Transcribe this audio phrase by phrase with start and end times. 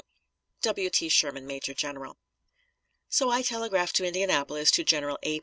[0.63, 0.89] W.
[0.89, 1.09] T.
[1.09, 2.17] SHERMAN, Major General.
[3.07, 5.39] So I telegraphed to Indianapolis to General A.